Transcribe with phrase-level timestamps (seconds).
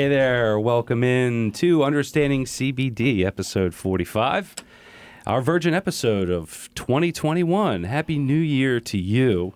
[0.00, 4.54] Hey there, welcome in to Understanding CBD, episode 45,
[5.26, 7.84] our virgin episode of 2021.
[7.84, 9.52] Happy New Year to you.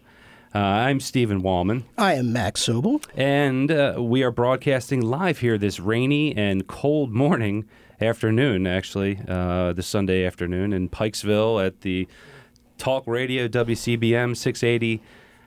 [0.55, 3.03] Uh, I'm Stephen Wallman, I am Max Sobel.
[3.17, 7.67] and uh, we are broadcasting live here this rainy and cold morning,
[7.99, 12.07] afternoon, actually, uh, this Sunday afternoon in Pikesville at the
[12.77, 15.01] Talk Radio WCBM 680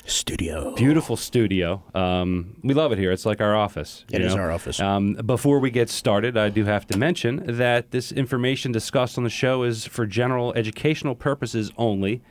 [0.07, 0.73] Studio.
[0.75, 1.83] beautiful studio.
[1.93, 3.11] Um, we love it here.
[3.11, 4.05] It's like our office.
[4.11, 4.41] It is know?
[4.41, 4.79] our office.
[4.79, 9.25] Um, before we get started, I do have to mention that this information discussed on
[9.25, 12.21] the show is for general educational purposes only,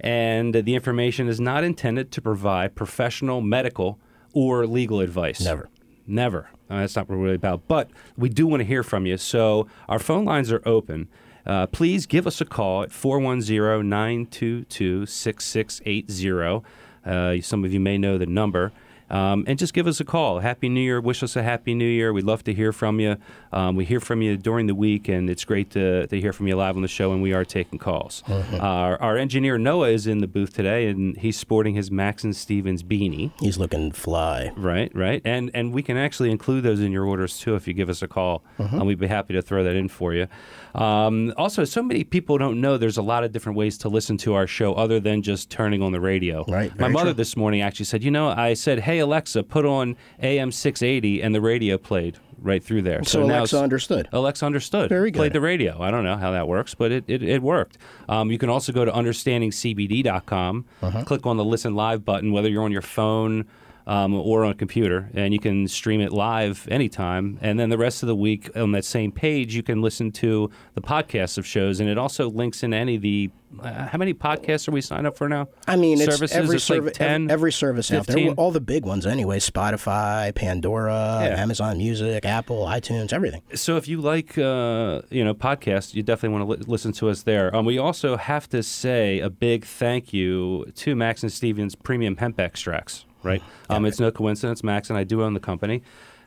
[0.00, 3.98] and the information is not intended to provide professional, medical,
[4.34, 5.40] or legal advice.
[5.40, 5.70] Never.
[6.06, 6.50] Never.
[6.68, 7.66] Uh, that's not what we're really about.
[7.66, 9.16] But we do want to hear from you.
[9.16, 11.08] So our phone lines are open.
[11.44, 16.62] Uh, please give us a call at 410 922 6680.
[17.04, 18.72] Uh, Some of you may know the number.
[19.10, 20.38] Um, and just give us a call.
[20.38, 20.98] Happy New Year.
[20.98, 22.12] Wish us a Happy New Year.
[22.14, 23.16] We'd love to hear from you.
[23.52, 26.48] Um, we hear from you during the week, and it's great to, to hear from
[26.48, 28.22] you live on the show, and we are taking calls.
[28.58, 32.34] our, our engineer Noah is in the booth today, and he's sporting his Max and
[32.34, 33.30] Stevens beanie.
[33.40, 34.52] He's looking fly.
[34.56, 37.74] Right, right, and and we can actually include those in your orders too if you
[37.74, 40.26] give us a call, and we'd be happy to throw that in for you.
[40.74, 44.16] Um, also, so many people don't know there's a lot of different ways to listen
[44.18, 46.44] to our show other than just turning on the radio.
[46.48, 47.14] Right, My mother true.
[47.14, 51.34] this morning actually said, you know, I said, hey Alexa, put on AM 680, and
[51.34, 53.02] the radio played right through there.
[53.04, 54.08] So now Alexa understood.
[54.12, 54.88] Alexa understood.
[54.88, 55.18] Very good.
[55.18, 55.80] Played the radio.
[55.80, 57.78] I don't know how that works, but it, it, it worked.
[58.08, 61.04] Um, you can also go to understandingcbd.com, Uh-huh.
[61.04, 63.46] click on the listen live button, whether you're on your phone
[63.86, 67.38] um, or on a computer, and you can stream it live anytime.
[67.40, 70.50] And then the rest of the week on that same page, you can listen to
[70.74, 73.30] the podcasts of shows, and it also links in any of the.
[73.60, 75.46] Uh, how many podcasts are we signed up for now?
[75.68, 76.34] I mean, it's services.
[76.34, 78.26] every it's like service, 10, every service out 15?
[78.28, 78.34] there.
[78.36, 79.40] All the big ones, anyway.
[79.40, 81.42] Spotify, Pandora, Yeah.
[81.42, 83.42] Amazon Music, Apple, iTunes, everything.
[83.54, 87.10] So if you like, uh, you know, podcasts, you definitely want to li- listen to
[87.10, 87.54] us there.
[87.54, 92.16] Um, we also have to say a big thank you to Max and Stevens Premium
[92.16, 93.04] Hemp Extracts.
[93.22, 93.42] Right?
[93.70, 94.62] Um, it's no coincidence.
[94.64, 95.82] Max and I do own the company.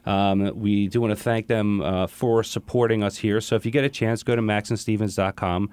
[0.05, 3.41] Um, we do want to thank them uh, for supporting us here.
[3.41, 5.69] So if you get a chance, go to maxandstevens.com,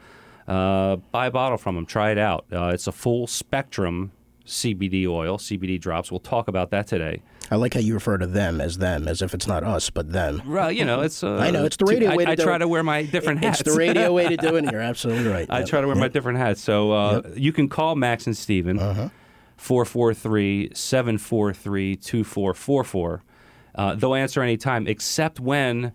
[0.49, 2.47] uh, buy a bottle from them, try it out.
[2.53, 4.13] Uh, it's a full spectrum
[4.47, 6.11] CBD oil, CBD drops.
[6.11, 7.23] We'll talk about that today.
[7.51, 10.11] I like how you refer to them as them, as if it's not us, but
[10.13, 10.43] them.
[10.47, 11.23] Well, you know, it's.
[11.23, 12.61] Uh, I know, it's the radio I, way to I do try it.
[12.61, 13.61] to wear my different hats.
[13.61, 15.47] It's the radio way to do it, and you're absolutely right.
[15.51, 15.69] I Yep.
[15.69, 16.61] try to wear my different hats.
[16.63, 19.09] So uh, you can call Max and Steven, Uh-huh.
[19.57, 23.23] 443 743 2444.
[23.75, 25.93] Uh, They'll answer anytime except when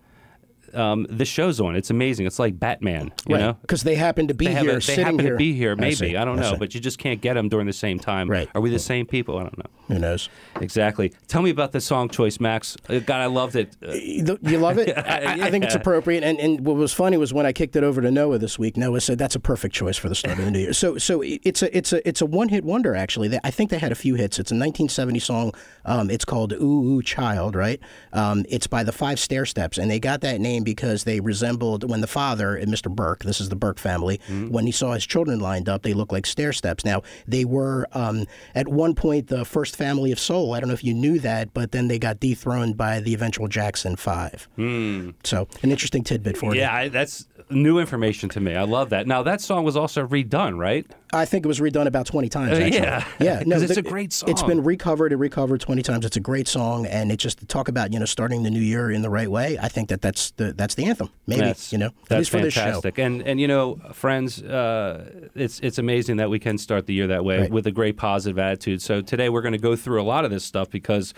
[0.73, 1.75] um, the show's on.
[1.75, 2.25] It's amazing.
[2.25, 3.41] It's like Batman, you right.
[3.41, 3.57] know?
[3.61, 5.31] Because they happen to be They, here, a, they happen here.
[5.31, 5.95] to be here, maybe.
[5.95, 6.15] see.
[6.17, 6.57] I, don't know, see.
[6.57, 8.29] but you just can't get them during the same time.
[8.29, 8.49] Right.
[8.55, 9.37] Are we the same people?
[9.37, 9.65] I don't know.
[9.87, 10.29] Who knows?
[10.59, 11.13] Exactly.
[11.27, 12.75] Tell me about the song choice, Max.
[12.89, 13.75] Uh, God, I loved it.
[13.81, 14.97] You love it?
[14.97, 16.23] I, I- I think it's appropriate.
[16.23, 18.75] And, and what was funny was when I kicked it over to Noah this week.
[18.75, 20.73] Noah said that's a perfect choice for the start of the new year.
[20.73, 23.37] So so it's a it's a it's a one hit wonder actually.
[23.43, 24.39] I think they had a few hits.
[24.39, 25.51] It's a 1970 song.
[25.85, 27.79] Um, it's called Ooh Ooh Child, right?
[28.13, 32.01] Um, it's by the Five Stairsteps, and they got that name because they resembled when
[32.01, 32.93] the father, uh, Mr.
[32.93, 34.49] Burke, this is the Burke family, mm-hmm.
[34.49, 36.85] when he saw his children lined up, they looked like stair steps.
[36.85, 38.25] Now they were um,
[38.55, 40.53] at one point the first family of soul.
[40.53, 43.47] I don't know if you knew that, but then they got dethroned by the eventual
[43.47, 44.47] Jackson Five.
[44.55, 45.11] Hmm.
[45.23, 46.61] So an interesting tidbit for you.
[46.61, 48.55] Yeah, I, that's new information to me.
[48.55, 49.07] I love that.
[49.07, 50.85] Now that song was also redone, right?
[51.13, 52.79] I think it was redone about 20 times, Uh, actually.
[52.79, 53.05] yeah.
[53.19, 53.43] Yeah.
[53.49, 54.29] 'Cause it's the- a great song.
[54.29, 56.05] It's been recovered and recovered 20 times.
[56.05, 56.85] It's a great song.
[56.85, 59.31] And it just to talk about, you know, starting the new year in the right
[59.31, 59.57] way.
[59.61, 61.09] I think that that's the, that's the anthem.
[61.25, 62.61] Maybe, That's, you know, at that's least for this show.
[62.61, 62.97] fantastic.
[62.97, 67.07] And and you know, friends, uh, it's it's amazing that we can start the year
[67.07, 67.51] that way Right.
[67.51, 68.81] with a great positive attitude.
[68.81, 71.13] So today we're going to go through a lot of this stuff because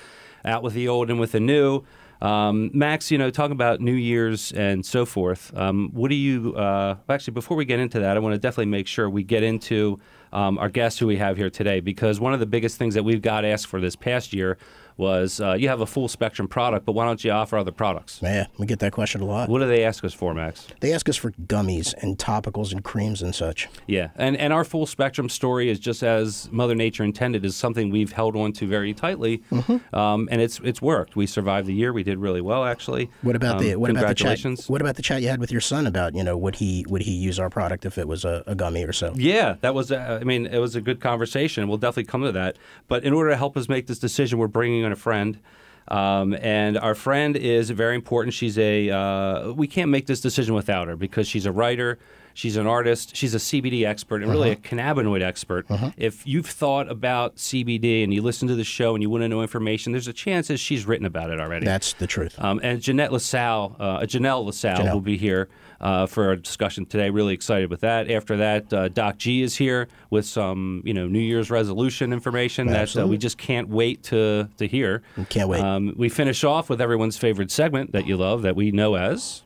[0.45, 1.81] out with the old and with the new.
[2.21, 5.55] Um, Max, you know, talking about New Year's and so forth.
[5.55, 7.33] Um, what do you uh, actually?
[7.33, 9.99] Before we get into that, I want to definitely make sure we get into
[10.33, 13.03] um, our guest who we have here today because one of the biggest things that
[13.03, 14.57] we've got asked for this past year
[14.99, 18.19] was uh, you have a full spectrum product, but why don't you offer other products?
[18.21, 19.49] Yeah, we get that question a lot.
[19.49, 20.67] What do they ask us for, Max?
[20.81, 23.67] They ask us for gummies and topicals and creams and such.
[23.87, 27.89] Yeah, and and our full spectrum story is just as Mother Nature intended, is something
[27.89, 29.95] we've held on to very tightly, Mm-hmm.
[29.95, 31.15] um, and it's it's worked.
[31.15, 31.93] We survived the year.
[31.93, 33.09] We did really well, actually.
[33.21, 34.39] What about Um, the what about the chat?
[34.67, 37.01] What about the chat you had with your son about you know would he would
[37.03, 39.13] he use our product if it was a, a gummy or so?
[39.15, 39.91] Yeah, that was.
[39.91, 41.67] A, I mean, it was a good conversation.
[41.69, 42.57] We'll definitely come to that.
[42.87, 45.39] But in order to help us make this decision, we're bringing in a friend.
[45.87, 48.33] Um, and our friend is very important.
[48.33, 48.89] She's a.
[48.89, 51.97] Uh, we can't make this decision without her because she's a writer,
[52.35, 55.65] she's an artist, she's a CBD expert, and really a cannabinoid expert.
[55.97, 59.27] If you've thought about CBD and you listen to the show and you want to
[59.27, 61.65] know information, there's a chance that she's written about it already.
[61.65, 62.35] That's the truth.
[62.37, 64.93] Um, and Jeanette LaSalle, uh, Janelle LaSalle Janelle.
[64.93, 65.49] will be here
[65.81, 67.09] uh, for our discussion today.
[67.09, 68.09] Really excited with that.
[68.09, 72.67] After that, uh, Doc G is here with some, you know, New Year's resolution information
[72.67, 75.01] that uh, we just can't wait to to hear.
[75.29, 75.61] Can't wait.
[75.61, 79.43] Um, we finish off with everyone's favorite segment that you love, that we know as.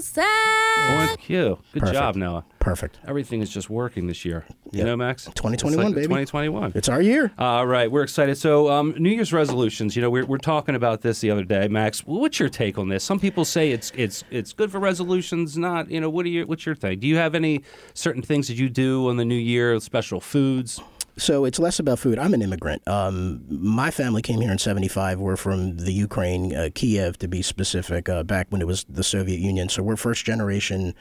[0.00, 1.06] Elsa.
[1.06, 1.58] Thank you.
[1.74, 1.94] Good Perfect.
[1.98, 2.44] job, Noah.
[2.58, 2.98] Perfect.
[3.06, 4.46] Everything is just working this year.
[4.72, 4.86] You Yep.
[4.86, 5.24] know, Max?
[5.26, 6.06] 2021, It's like baby.
[6.06, 6.72] 2021.
[6.74, 7.32] It's our year.
[7.38, 8.36] All right, we're excited.
[8.38, 9.96] So, um, New Year's resolutions.
[9.96, 12.00] You know, we're, we're talking about this the other day, Max.
[12.00, 13.04] What's your take on this?
[13.04, 15.56] Some people say it's it's it's good for resolutions.
[15.58, 16.98] Not, you know, what are your what's your thing?
[17.00, 17.62] Do you have any
[17.94, 19.78] certain things that you do on the New Year?
[19.80, 20.80] Special foods?
[21.20, 22.18] So it's less about food.
[22.18, 22.86] I'm an immigrant.
[22.88, 25.20] Um, my family came here in '75.
[25.20, 29.04] We're from the Ukraine, uh, Kiev to be specific, uh, back when it was the
[29.04, 29.68] Soviet Union.
[29.68, 30.94] So we're first generation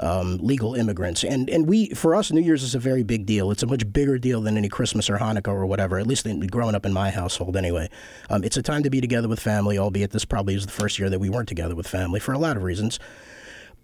[0.00, 3.50] um, legal immigrants, and and we for us New Year's is a very big deal.
[3.50, 5.98] It's a much bigger deal than any Christmas or Hanukkah or whatever.
[5.98, 7.90] At least in, growing up in my household, anyway.
[8.28, 9.78] Um, it's a time to be together with family.
[9.78, 12.38] Albeit this probably is the first year that we weren't together with family for a
[12.38, 12.98] lot of reasons.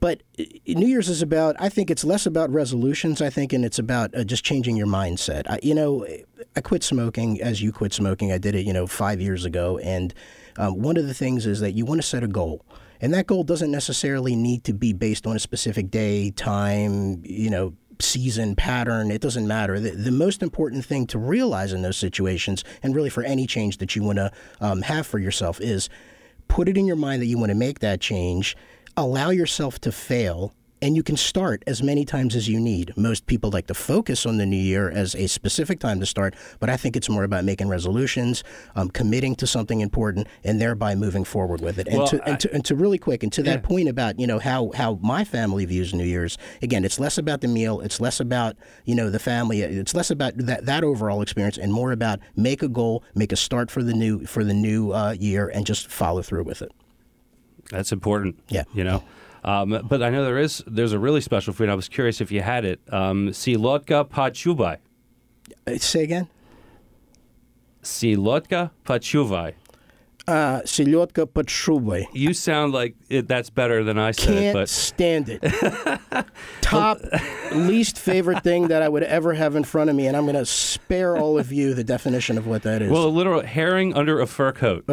[0.01, 3.65] But uh, New Year's is about, I think it's less about resolutions, I think, and
[3.65, 5.45] it's about uh, just changing your mindset.
[5.49, 6.07] I, you know,
[6.55, 8.33] I quit smoking as you quit smoking.
[8.33, 9.79] I did it, you know, five years ago.
[9.79, 10.15] And
[10.59, 12.65] um, one of the things is that you want to set a goal.
[13.01, 17.51] And that goal doesn't necessarily need to be based on a specific day, time, you
[17.51, 19.11] know, season, pattern.
[19.11, 19.81] It doesn't matter.
[19.81, 23.79] The, the most important thing to realize in those situations, and really for any change
[23.79, 25.89] that you want to um, have for yourself, is
[26.49, 28.57] put it in your mind that you want to make that change,
[28.97, 30.53] allow yourself to fail,
[30.83, 32.93] and you can start as many times as you need.
[32.97, 36.35] Most people like to focus on the new year as a specific time to start,
[36.61, 38.45] but I think it's more about making resolutions,
[38.75, 41.89] um, committing to something important, and thereby moving forward with it.
[41.89, 44.27] And, Well, to, I- to, and to really quick, and to that point about you
[44.27, 46.37] know how how my family views New Year's.
[46.63, 50.11] Again, it's less about the meal, it's less about you know the family, it's less
[50.11, 53.83] about that that overall experience, and more about make a goal, make a start for
[53.83, 56.73] the new for the new uh, year, and just follow through with it.
[57.71, 58.39] That's important.
[58.49, 58.65] Yeah.
[58.73, 59.05] You know.
[59.45, 61.69] Um, but I know there is there's a really special food.
[61.69, 62.81] I was curious if you had it.
[62.91, 64.79] Um, silotka pachuvai.
[65.67, 66.29] Uh, say again.
[67.83, 69.55] Silotka pachuvai.
[70.27, 72.07] Uh, Silotka pachuvai.
[72.13, 74.27] You sound like it, that's better than I said.
[74.27, 74.69] Can't but.
[74.69, 75.41] stand it.
[76.63, 76.99] Top
[77.53, 80.35] least favorite thing that I would ever have in front of me, and I'm going
[80.35, 82.91] to spare all of you the definition of what that is.
[82.91, 84.85] Well, a literal herring under a fur coat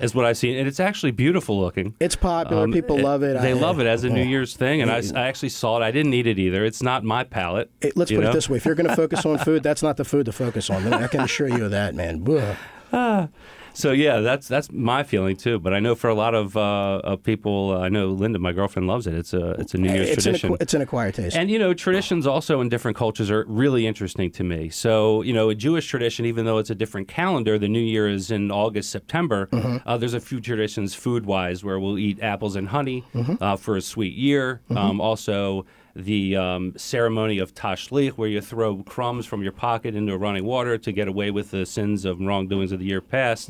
[0.00, 1.94] is what I've seen, and it's actually beautiful looking.
[2.00, 2.64] it's popular.
[2.64, 3.40] Um, People love it.
[3.40, 4.24] They I- love it as a New.
[4.24, 5.82] Year's thing, and I, I actually saw it.
[5.82, 6.64] I didn't eat it either.
[6.64, 7.70] It's not my palate.
[7.80, 8.30] Hey, let's put know?
[8.30, 10.32] it this way: if you're going to focus on food, that's not the food to
[10.32, 10.92] focus on.
[10.92, 12.24] I can assure you of that, man.
[13.74, 15.58] So yeah, that's that's my feeling too.
[15.58, 18.86] But I know for a lot of, uh, of people, I know Linda, my girlfriend,
[18.86, 19.14] loves it.
[19.14, 20.50] It's a it's a New Year's It's tradition.
[20.52, 21.36] acqu- it's an acquired taste.
[21.36, 24.68] And you know, traditions also in different cultures are really interesting to me.
[24.70, 28.08] So you know, a Jewish tradition, even though it's a different calendar, the New Year
[28.08, 29.48] is in August, September.
[29.52, 33.04] Uh, there's a few traditions food-wise where we'll eat apples and honey
[33.40, 34.60] uh, for a sweet year.
[34.70, 35.66] Um, also.
[35.96, 40.76] The um, ceremony of tashlich, where you throw crumbs from your pocket into running water
[40.78, 43.48] to get away with the sins of wrongdoings of the year past.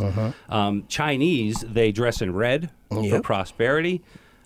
[0.51, 4.03] Um, Chinese, they dress in red for prosperity.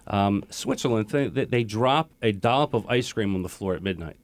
[0.07, 4.17] Um, Switzerland, they- they drop a dollop of ice cream on the floor at midnight.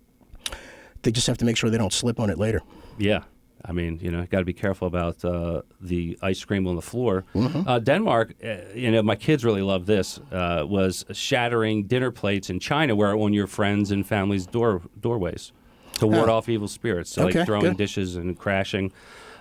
[1.02, 2.62] they just have to make sure they don't slip on it later.
[2.96, 3.24] Yeah.
[3.66, 6.82] I mean, you know, got to be careful about uh, the ice cream on the
[6.82, 7.24] floor.
[7.34, 7.66] Mm-hmm.
[7.66, 10.20] Uh, Denmark, uh, you know, my kids really love this.
[10.30, 15.52] Uh, was shattering dinner plates in China, where on your friends and family's door doorways
[16.00, 16.36] to ward Huh.
[16.36, 17.10] off evil spirits.
[17.10, 17.76] So Okay, like throwing good.
[17.78, 18.92] dishes and crashing.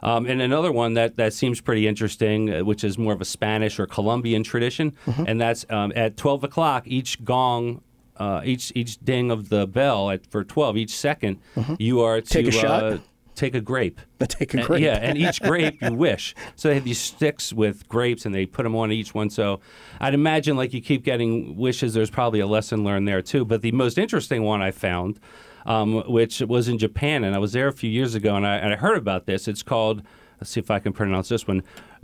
[0.04, 3.26] Um, and another one that, that seems pretty interesting, uh, which is more of a
[3.26, 5.24] Spanish or Colombian tradition, Mm-hmm.
[5.28, 7.82] and that's um, at 12 o'clock, each gong,
[8.18, 11.38] uh, each each ding of the bell at, for 12, each 2nd
[11.80, 12.46] you are to Mm-hmm.
[12.46, 13.00] Take a shot?
[13.36, 14.00] Take a grape.
[14.28, 16.36] Take a And- yeah, and each grape you wish.
[16.56, 19.30] So they have these sticks with grapes, and they put them on each one.
[19.30, 19.60] So
[20.00, 23.44] I'd imagine, like you keep getting wishes, there's probably a lesson learned there too.
[23.46, 25.20] But the most interesting one I found,
[25.66, 28.58] um, which was in Japan, and I was there a few years ago, and I,
[28.58, 29.48] and I heard about this.
[29.48, 30.04] It's called.
[30.40, 31.64] Let's see if I can pronounce this one.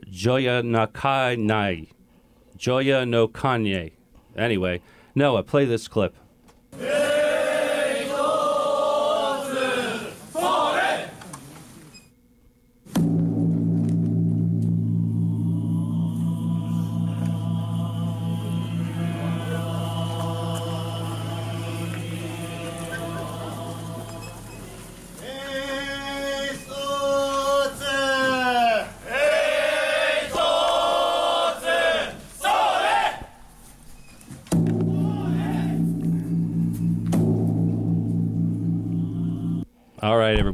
[0.10, 1.88] Joya Nakai Nai.
[2.56, 3.92] Joya no Kane.
[4.38, 4.82] Anyway,
[5.14, 6.16] Noah, play this clip.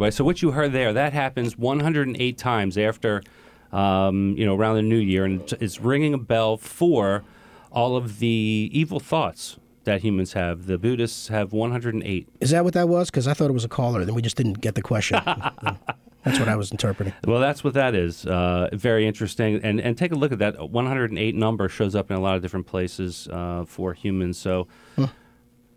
[0.05, 0.13] Right.
[0.13, 3.21] So what you heard there, that happens 108 times after,
[3.71, 7.23] um, you know, around the new year, and it's ringing a bell for
[7.71, 10.65] all of the evil thoughts that humans have.
[10.65, 12.27] The Buddhists have 108.
[12.39, 13.09] Is that what that was?
[13.09, 14.05] Because I thought it was a caller.
[14.05, 15.19] Then we just didn't get the question.
[16.23, 17.13] That's what I was interpreting.
[17.27, 18.25] Well, that's what that is.
[18.25, 19.59] Uh, very interesting.
[19.63, 20.71] And and take a look at that.
[20.71, 24.39] 108 number shows up in a lot of different places uh, for humans.
[24.39, 24.67] So.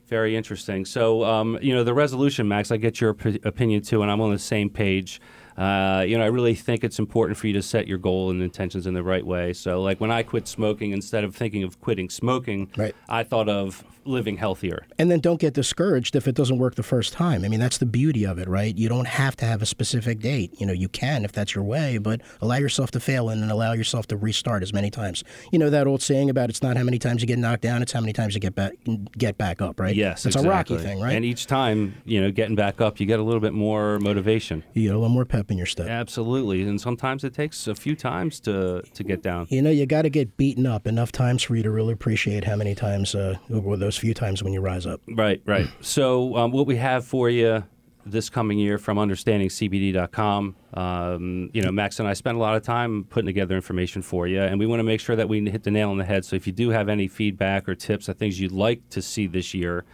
[0.09, 0.87] Very interesting.
[0.87, 4.23] So, um, you know, the resolution, Max, I get your op- opinion too, and I'm
[4.23, 5.21] on the same page.
[5.59, 8.41] Uh, you know, I really think it's important for you to set your goal and
[8.43, 9.53] intentions in the right way.
[9.53, 12.95] So, like when I quit smoking, instead of thinking of quitting smoking, Right.
[13.09, 14.87] I thought of living healthier.
[14.99, 17.45] And then don't get discouraged if it doesn't work the first time.
[17.45, 18.77] I mean, that's the beauty of it, right?
[18.77, 20.53] You don't have to have a specific date.
[20.59, 23.51] You know, you can if that's your way, but allow yourself to fail and then
[23.51, 25.25] allow yourself to restart as many times.
[25.53, 27.83] You know that old saying about it's not how many times you get knocked down,
[27.83, 28.73] it's how many times you get back
[29.17, 29.95] get back up, right?
[29.95, 30.49] Yes, it's exactly.
[30.49, 31.15] a rocky thing, right?
[31.15, 34.65] And each time, you know, getting back up, you get a little bit more motivation.
[34.73, 35.89] you get a little more pep in your step.
[35.89, 39.47] Absolutely, and sometimes it takes a few times to to get down.
[39.51, 42.45] You know, you got to get beaten up enough times for you to really appreciate
[42.45, 45.01] how many times, uh, those few times when you rise up.
[45.09, 45.69] Right, right.
[45.81, 47.65] So, um, what we have for you
[48.05, 52.63] this coming year from understandingcbd.com, um, you know, Max and I spent a lot of
[52.63, 55.63] time putting together information for you, and we want to make sure that we hit
[55.63, 56.25] the nail on the head.
[56.25, 59.27] So, if you do have any feedback or tips or things you'd like to see
[59.27, 59.85] this year,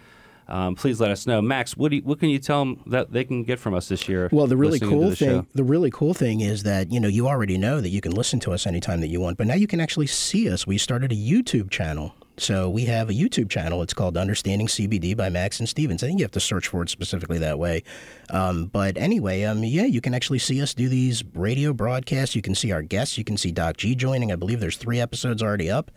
[0.49, 1.41] um, please let us know.
[1.41, 3.89] Max, what, do you, what can you tell them that they can get from us
[3.89, 4.29] this year?
[4.31, 5.47] Well, the really cool the thing, show?
[5.55, 8.41] the really cool thing is that you know you already know that you can listen
[8.41, 10.67] to us anytime that you want, but now you can actually see us.
[10.67, 13.81] We started a YouTube channel, so we have a YouTube channel.
[13.83, 16.03] It's called Understanding CBD by Max and Stevens.
[16.03, 17.83] I think you have to search for it specifically that way.
[18.31, 22.35] Um, but anyway, um, yeah, you can actually see us do these radio broadcasts.
[22.35, 23.17] You can see our guests.
[23.19, 24.33] You can see Doc G joining.
[24.33, 25.91] I believe there's three episodes already up,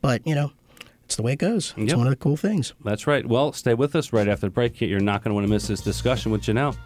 [0.00, 0.52] but you know.
[1.04, 1.72] It's the way it goes.
[1.76, 1.98] It's Yep.
[1.98, 2.74] one of the cool things.
[2.84, 3.24] That's right.
[3.24, 4.80] Well, stay with us right after the break.
[4.80, 6.76] You're not going to want to miss this discussion with Janelle.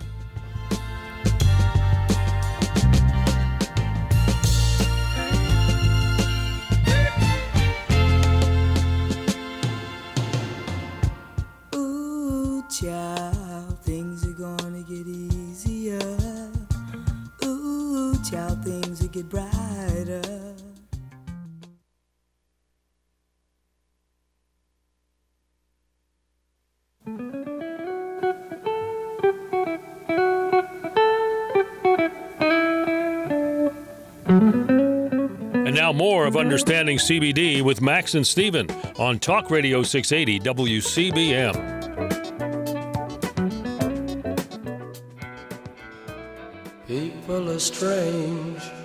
[19.23, 20.23] Things will get brighter.
[35.67, 41.81] And now more of Understanding CBD with Max and Steven on Talk Radio 680 WCBM.
[46.87, 48.40] People are strange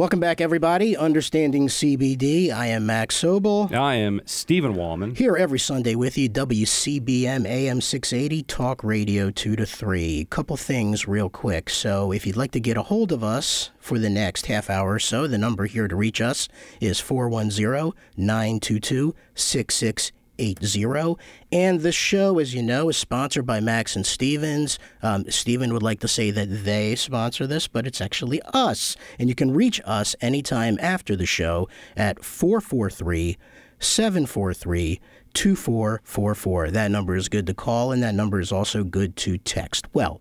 [0.00, 0.96] Welcome back, everybody.
[0.96, 2.50] Understanding CBD.
[2.50, 3.70] I am Max Sobel.
[3.70, 5.14] I am Stephen Wallman.
[5.14, 10.26] Here every Sunday with you, WCBM AM 680, Talk Radio 2 to 3.
[10.30, 11.68] Couple things real quick.
[11.68, 14.94] So, if you'd like to get a hold of us for the next half hour
[14.94, 16.48] or so, the number here to reach us
[16.80, 20.19] is 410 922 6680.
[21.52, 24.78] And the show, as you know, is sponsored by Max and Stevens.
[25.02, 28.96] Um, Steven would like to say that they sponsor this, but it's actually us.
[29.18, 33.36] And you can reach us anytime after the show at 443
[33.78, 35.00] 743
[35.34, 36.70] 2444.
[36.70, 39.86] That number is good to call, and that number is also good to text.
[39.92, 40.20] Well,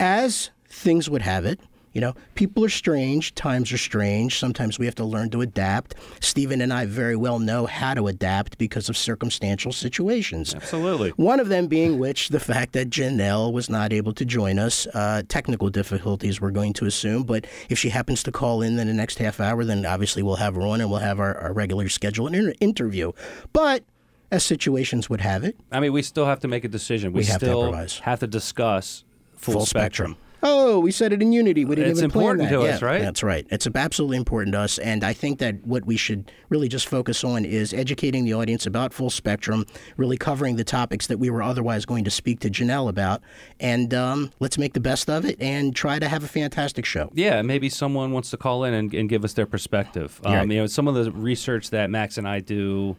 [0.00, 1.60] as things would have it,
[1.92, 4.38] you know, people are strange, times are strange.
[4.38, 5.94] Sometimes we have to learn to adapt.
[6.20, 10.54] Stephen and I very well know how to adapt because of circumstantial situations.
[10.54, 11.10] Absolutely.
[11.10, 14.86] One of them being which the fact that Janelle was not able to join us.
[14.94, 17.24] Uh, technical difficulties, we're going to assume.
[17.24, 20.36] But if she happens to call in in the next half hour, then obviously we'll
[20.36, 23.12] have her on and we'll have our, our regular scheduled inter- interview.
[23.52, 23.84] But
[24.30, 27.12] as situations would have it, I mean, we still have to make a decision.
[27.12, 27.98] We, We have to still improvise.
[27.98, 29.04] have to discuss
[29.36, 30.16] full, full spectrum.
[30.42, 31.64] Oh, we said it in Unity.
[31.64, 32.56] We didn't It's even plan important that.
[32.56, 33.00] to Yeah, us, right?
[33.00, 33.46] That's right.
[33.50, 37.22] It's absolutely important to us, and I think that what we should really just focus
[37.22, 39.64] on is educating the audience about full spectrum,
[39.96, 43.22] really covering the topics that we were otherwise going to speak to Janelle about,
[43.60, 47.10] and um, let's make the best of it and try to have a fantastic show.
[47.14, 50.20] Yeah, maybe someone wants to call in and, and give us their perspective.
[50.24, 50.48] Um, Right.
[50.50, 52.96] You know, some of the research that Max and I do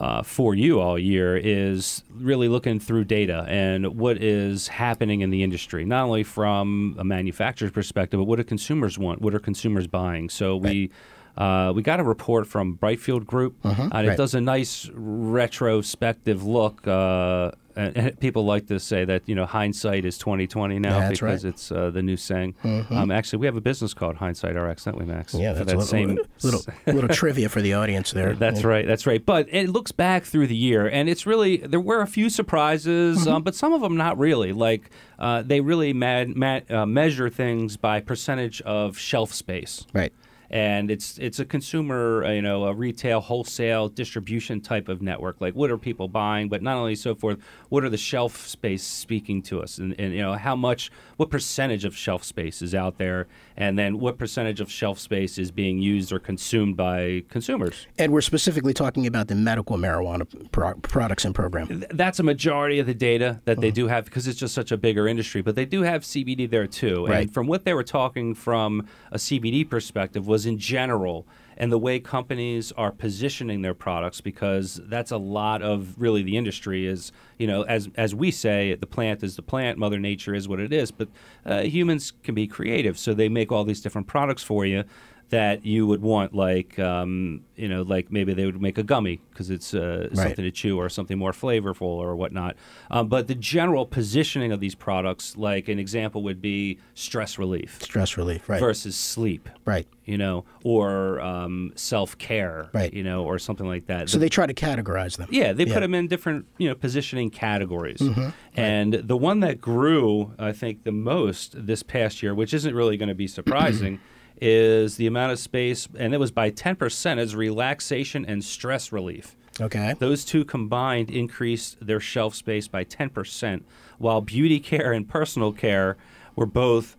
[0.00, 5.30] uh, for you all year is really looking through data and what is happening in
[5.30, 9.20] the industry, not only from a manufacturer's perspective, but what do consumers want?
[9.20, 10.28] What are consumers buying?
[10.28, 10.90] So we.
[11.36, 14.16] Uh, we got a report from Brightfield Group, and it right.
[14.18, 16.84] does a nice retrospective look.
[16.84, 21.20] Uh, and, people like to say that you know hindsight is twenty twenty now That's
[21.20, 21.48] because right.
[21.54, 22.54] it's uh, the new saying.
[22.90, 25.34] Um, actually, we have a business called Hindsight RX, don't we, Max?
[25.34, 26.08] Yeah, that's that a same.
[26.16, 28.34] little, little, little trivia for the audience there.
[28.38, 28.86] That's right.
[28.86, 29.24] That's right.
[29.24, 33.18] But it looks back through the year, and it's really there were a few surprises,
[33.20, 33.28] Mm-hmm.
[33.28, 34.52] um, but some of them not really.
[34.52, 40.12] Like uh, they really mad, mad, uh, measure things by percentage of shelf space Right.
[40.50, 45.40] And it's it's a consumer, uh, you know, a retail wholesale distribution type of network.
[45.40, 46.48] Like, what are people buying?
[46.48, 50.12] But not only so forth, what are the shelf space speaking to us, and, and
[50.14, 54.18] you know, how much, what percentage of shelf space is out there, and then what
[54.18, 57.86] percentage of shelf space is being used or consumed by consumers.
[57.98, 61.84] And we're specifically talking about the medical marijuana pro- products and program.
[61.90, 63.60] That's a majority of the data that Uh-huh.
[63.60, 65.42] they do have because it's just such a bigger industry.
[65.42, 67.06] But they do have CBD there too.
[67.06, 67.22] Right.
[67.22, 71.26] And from what they were talking from a CBD perspective was in general
[71.58, 76.36] and the way companies are positioning their products because that's a lot of really the
[76.36, 80.34] industry is you know as as we say the plant is the plant mother nature
[80.34, 81.08] is what it is but
[81.44, 84.84] uh, humans can be creative so they make all these different products for you
[85.30, 89.20] that you would want like um, you know like maybe they would make a gummy
[89.30, 90.16] because it's uh, Right.
[90.28, 92.56] something to chew or something more flavorful or whatnot.
[92.90, 97.78] Um, but the general positioning of these products, like an example would be stress relief
[97.82, 98.48] Stress relief.
[98.48, 98.58] Right.
[98.60, 99.86] versus sleep, Right.
[100.06, 102.92] you know, or um, self care, Right.
[102.94, 104.08] you know, or something like that.
[104.08, 105.28] So The- they try to categorize them.
[105.30, 105.74] yeah, they Yeah.
[105.74, 107.98] put them in different, you know, positioning categories.
[108.00, 108.28] Mm-hmm.
[108.56, 112.96] And the one that grew, I think, the most this past year, which isn't really
[112.96, 114.00] going to be surprising,
[114.40, 119.36] is the amount of space, and it was by 10%, is relaxation and stress relief.
[119.60, 119.94] Okay.
[119.98, 123.62] Those two combined increased their shelf space by 10%,
[123.98, 125.96] while beauty care and personal care
[126.36, 126.96] were both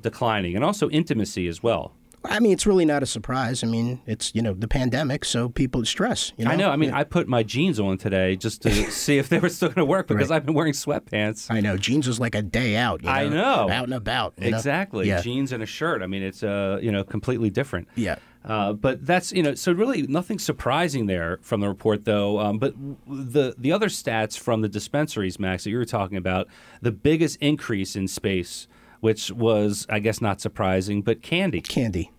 [0.00, 1.92] declining, and also intimacy as well.
[2.24, 3.64] I mean, it's really not a surprise.
[3.64, 6.32] I mean, it's you know the pandemic, so people stress.
[6.36, 6.50] You know?
[6.50, 6.70] I know.
[6.70, 6.98] I mean, Yeah.
[6.98, 9.84] I put my jeans on today just to see if they were still going to
[9.84, 10.36] work because Right.
[10.36, 11.50] I've been wearing sweatpants.
[11.50, 13.00] I know jeans was like a day out.
[13.02, 13.14] You know?
[13.14, 13.70] I know.
[13.70, 14.34] out and about.
[14.38, 14.56] you know?
[14.56, 15.08] Exactly.
[15.08, 15.20] Yeah.
[15.22, 16.02] Jeans and a shirt.
[16.02, 17.88] I mean, it's uh, you know, completely different.
[17.94, 18.16] Yeah.
[18.44, 22.38] Uh, but that's you know, so really nothing surprising there from the report, though.
[22.38, 22.74] Um, but
[23.06, 26.48] the the other stats from the dispensaries, Max, that you were talking about,
[26.80, 28.66] the biggest increase in space,
[29.00, 31.60] which was, I guess, not surprising, but candy.
[31.60, 32.10] Candy.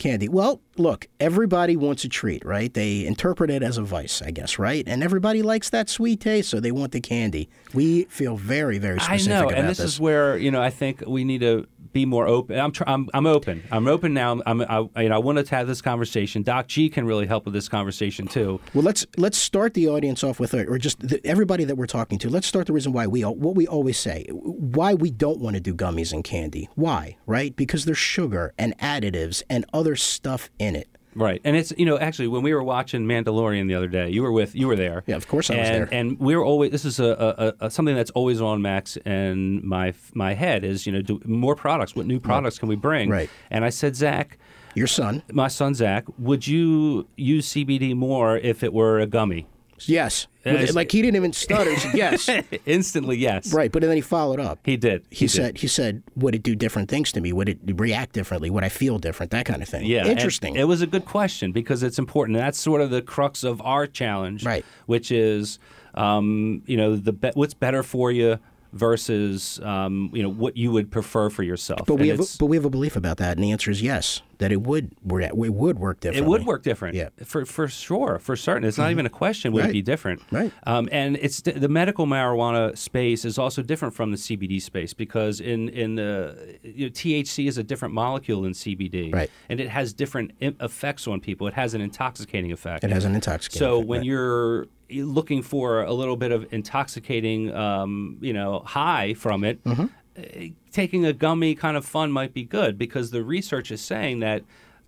[0.00, 0.28] Candy.
[0.28, 2.72] Well, look, everybody wants a treat, right?
[2.72, 4.82] They interpret it as a vice, I guess, right?
[4.86, 7.48] And everybody likes that sweet taste, so they want the candy.
[7.74, 9.92] We feel very, very I specific know, about and this, this.
[9.94, 12.58] is where you know I think we need to be more open.
[12.58, 13.62] I'm tr- I'm, I'm open.
[13.70, 14.40] I'm open now.
[14.46, 16.42] I'm I, you know I wanted to have this conversation.
[16.42, 18.60] Doc G can really help with this conversation too.
[18.74, 22.18] Well, let's let's start the audience off with, or just the, everybody that we're talking
[22.20, 22.30] to.
[22.30, 25.60] Let's start the reason why we what we always say, why we don't want to
[25.60, 26.68] do gummies and candy.
[26.74, 27.16] Why?
[27.26, 27.54] Right?
[27.54, 30.88] Because there's sugar and additives and other stuff in it.
[31.14, 34.22] Right, and it's you know actually when we were watching Mandalorian the other day, you
[34.22, 35.02] were with you were there.
[35.06, 35.88] Yeah, of course I was and, there.
[35.92, 39.62] And we we're always this is a, a, a something that's always on Max and
[39.64, 41.96] my my head is you know do more products.
[41.96, 43.10] What new products can we bring?
[43.10, 43.28] Right.
[43.50, 44.38] And I said, Zach,
[44.76, 45.24] Your son.
[45.32, 49.48] my son Zach, would you use CBD more if it were a gummy?
[49.88, 50.26] Yes.
[50.44, 50.74] Yes.
[50.74, 51.76] Like he didn't even stutter.
[51.76, 52.28] Said, yes.
[52.66, 53.52] Instantly, yes.
[53.52, 53.70] right.
[53.70, 54.58] But then he followed up.
[54.64, 55.04] He did.
[55.10, 55.30] He, did.
[55.30, 57.32] said, he said, would it do different things to me?
[57.32, 58.48] Would it react differently?
[58.50, 59.32] Would I feel different?
[59.32, 59.84] That kind of thing.
[59.86, 60.56] Yeah, Interesting.
[60.56, 62.36] It was a good question because it's important.
[62.36, 64.64] And that's sort of the crux of our challenge, Right.
[64.86, 65.58] Which is,
[65.94, 68.38] um, you know, the be- what's better for you
[68.72, 71.82] versus, um, you know, what you would prefer for yourself.
[71.86, 73.82] but we have, a, but we have a belief about that, and the answer is
[73.82, 74.22] yes.
[74.38, 76.24] That it would, it would work differently.
[76.24, 77.10] it would work different, Yeah.
[77.26, 78.66] for for sure, for certain.
[78.66, 79.52] It's not even a question.
[79.52, 80.22] Would it be different?
[80.30, 80.50] Right.
[80.66, 85.40] Um, and it's the medical marijuana space is also different from the CBD space because
[85.40, 89.30] in in the you know, THC is a different molecule than CBD, Right.
[89.50, 91.46] And it has different effects on people.
[91.46, 92.82] It has an intoxicating effect.
[92.82, 93.58] It has an intoxicating.
[93.58, 94.06] So effect, when right.
[94.06, 99.86] you're looking for a little bit of intoxicating, um, you know, high from it, Mm-hmm.
[100.16, 104.20] eh, taking a gummy kind of fun might be good because the research is saying
[104.20, 104.42] that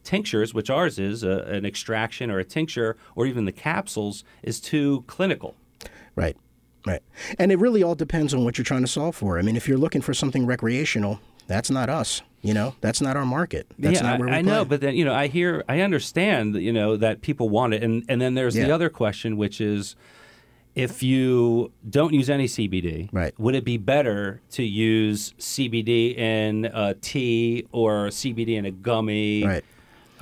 [0.05, 4.61] tinctures, which ours is a, an extraction or a tincture, or even the capsules, is
[4.61, 5.55] too clinical.
[6.17, 6.37] Right.
[6.85, 7.03] Right.
[7.39, 9.39] And it really all depends on what you're trying to solve for.
[9.39, 12.23] I mean, if you're looking for something recreational, that's not us.
[12.43, 13.69] You know, that's not our market.
[13.79, 16.57] That's yeah, not where we I know, but then you know, I hear, I understand,
[16.57, 19.95] you know, that people want it, and and then there's the other question, which is,
[20.75, 23.39] if you don't use any CBD, Right.
[23.39, 29.45] would it be better to use CBD in a tea or CBD in a gummy?
[29.45, 29.65] Right.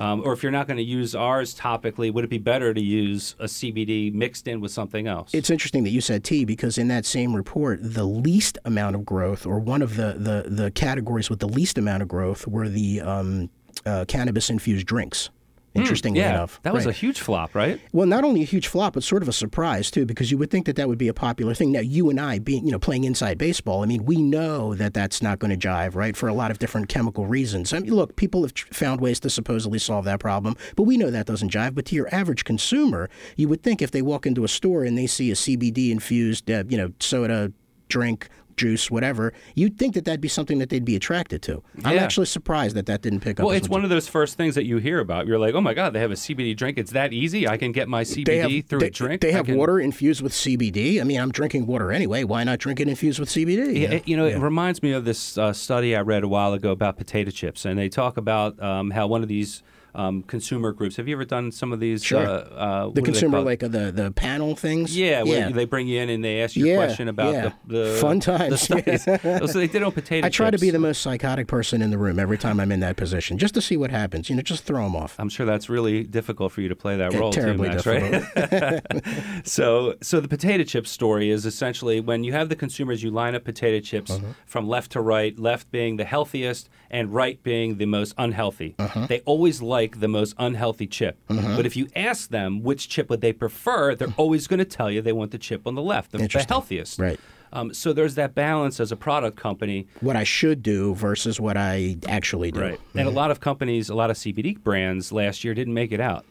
[0.01, 2.81] Um, or if you're not going to use ours topically, would it be better to
[2.81, 5.35] use a CBD mixed in with something else?
[5.35, 9.05] It's interesting that you said tea because in that same report, the least amount of
[9.05, 12.67] growth, or one of the, the, the categories with the least amount of growth, were
[12.67, 13.51] the um,
[13.85, 15.29] uh, cannabis infused drinks.
[15.72, 16.94] Interestingly Hmm, yeah, enough, that was Right.
[16.94, 17.78] a huge flop, right?
[17.92, 20.50] Well, not only a huge flop, but sort of a surprise too, because you would
[20.50, 21.70] think that that would be a popular thing.
[21.70, 24.94] Now, you and I, being you know playing inside baseball, I mean, we know that
[24.94, 26.16] that's not going to jive, right?
[26.16, 27.72] For a lot of different chemical reasons.
[27.72, 31.11] I mean, look, people have found ways to supposedly solve that problem, but we know
[31.11, 31.74] that doesn't jive.
[31.76, 34.98] But to your average consumer, you would think if they walk into a store and
[34.98, 37.52] they see a CBD infused, uh, you know, soda
[37.88, 38.28] drink.
[38.61, 41.62] Juice, whatever, you'd think that that'd be something that they'd be attracted to.
[41.83, 42.03] I'm Yeah.
[42.05, 43.46] actually surprised that that didn't pick up.
[43.46, 45.27] Well, it's one of those first things that you hear about.
[45.27, 46.77] You're like, oh my god, they have a CBD drink.
[46.77, 47.49] It's that easy.
[47.49, 49.23] I can get my CBD have, through they, a drink.
[49.23, 51.01] They have can- water infused with CBD.
[51.01, 52.23] I mean, I'm drinking water anyway.
[52.25, 53.81] Why not drink it infused with CBD?
[53.81, 56.53] Yeah, it- you know, it reminds me of this uh, study I read a while
[56.53, 59.62] ago about potato chips, and they talk about um, how one of these
[59.94, 60.96] um, consumer groups.
[60.96, 62.05] Have you ever done some of these?
[62.05, 62.20] Sure.
[62.20, 64.96] Uh, uh, the consumer like uh, the the panel things.
[64.96, 65.50] Yeah, where yeah.
[65.50, 67.53] they bring you in and they ask you a Yeah, question about yeah.
[67.66, 68.61] the, the Fun The times.
[68.70, 69.05] studies.
[69.05, 70.26] so they did on potato.
[70.26, 72.81] I try to be the most psychotic person in the room every time I'm in
[72.81, 74.29] that position, just to see what happens.
[74.31, 75.16] You know, just throw them off.
[75.18, 78.11] I'm sure that's really difficult for you to play that role terribly too, Max, right?
[78.35, 78.81] difficult.
[79.44, 83.35] So, so the potato chip story is essentially when you have the consumers, you line
[83.35, 84.26] up potato chips Uh-huh.
[84.46, 88.74] from left to right, left being the healthiest and right being the most unhealthy.
[88.79, 89.07] Uh-huh.
[89.07, 91.19] They always like the most unhealthy chip.
[91.29, 91.57] Mm-hmm.
[91.57, 94.21] But if you ask them which chip would they prefer, they're mm-hmm.
[94.21, 96.99] always going to tell you they want the chip on the left, the, the healthiest.
[96.99, 97.21] Right.
[97.53, 99.88] Um, so there's that balance as a product company.
[100.01, 102.61] What I should do versus what I actually do.
[102.61, 102.81] Right.
[102.95, 103.16] And a mm-hmm.
[103.16, 106.25] lot of companies, a lot of CBD brands last year didn't make it out.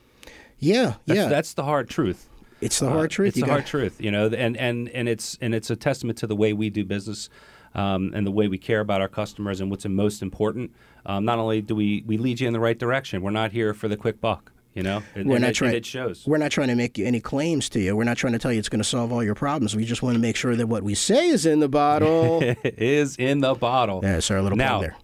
[0.59, 1.27] Yeah, That's, yeah.
[1.29, 2.27] that's the hard truth.
[2.61, 3.27] it's the hard uh, truth.
[3.29, 5.75] It's You the got- hard truth, you know, and, and, and it's and it's a
[5.75, 7.29] testament to the way we do business
[7.75, 10.71] um, and the way we care about our customers and what's most important.
[11.05, 13.73] Um, not only do we we lead you in the right direction, we're not here
[13.73, 15.01] for the quick buck, you know.
[15.15, 15.69] And, We're and not it, trying.
[15.69, 16.25] and it shows.
[16.27, 17.95] We're not trying to make any claims to you.
[17.95, 19.75] We're not trying to tell you it's going to solve all your problems.
[19.75, 22.41] We just want to make sure that what we say is in the bottle.
[22.63, 24.01] is in the bottle.
[24.03, 24.97] yeah, so our little now, there.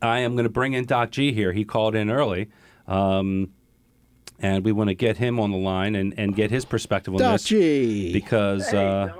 [0.00, 1.52] I am going to bring in Doc G here.
[1.52, 2.48] He called in early.
[2.86, 3.52] Um,
[4.40, 7.20] and we want to get him on the line and, and get his perspective on
[7.20, 8.12] Doc this G.
[8.12, 9.12] because uh,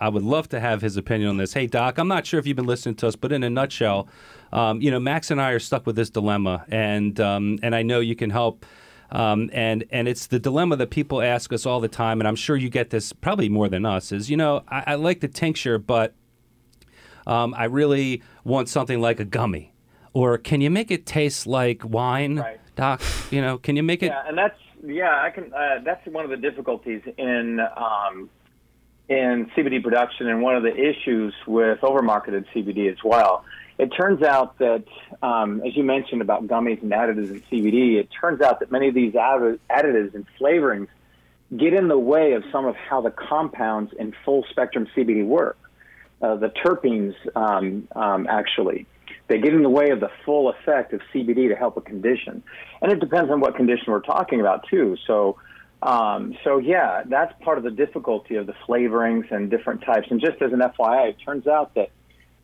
[0.00, 1.52] I would love to have his opinion on this.
[1.54, 4.08] Hey, Doc, I'm not sure if you've been listening to us, but in a nutshell,
[4.52, 7.82] um, you know, Max and I are stuck with this dilemma, and um, and I
[7.82, 8.64] know you can help.
[9.10, 12.36] Um, and and it's the dilemma that people ask us all the time, and I'm
[12.36, 14.10] sure you get this probably more than us.
[14.12, 16.14] Is you know, I, I like the tincture, but
[17.26, 19.72] um, I really want something like a gummy,
[20.12, 22.60] or can you make it taste like wine, Right.
[22.76, 23.02] Doc?
[23.30, 24.06] You know, can you make it?
[24.06, 25.52] Yeah, and that's yeah, I can.
[25.52, 28.28] Uh, that's one of the difficulties in um,
[29.08, 33.44] in CBD production, and one of the issues with overmarketed CBD as well.
[33.78, 34.84] It turns out that,
[35.22, 38.88] um, as you mentioned about gummies and additives in CBD, it turns out that many
[38.88, 40.86] of these additives and flavorings
[41.56, 45.58] get in the way of some of how the compounds in full spectrum CBD work.
[46.22, 48.86] Uh, the terpenes, um, um, actually.
[49.26, 52.42] they get in the way of the full effect of CBD to help a condition.
[52.80, 54.96] And it depends on what condition we're talking about too.
[55.06, 55.36] So,
[55.84, 60.08] um, so yeah, that's part of the difficulty of the flavorings and different types.
[60.10, 61.90] And just as an FYI, it turns out that